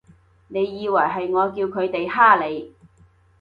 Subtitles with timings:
[0.47, 2.73] 你以為係我叫佢哋㗇你？